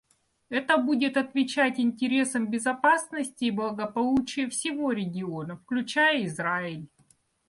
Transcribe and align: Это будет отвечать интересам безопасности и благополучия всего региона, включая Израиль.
Это 0.49 0.77
будет 0.79 1.15
отвечать 1.15 1.79
интересам 1.79 2.47
безопасности 2.49 3.45
и 3.45 3.51
благополучия 3.51 4.49
всего 4.49 4.91
региона, 4.91 5.57
включая 5.57 6.25
Израиль. 6.25 6.87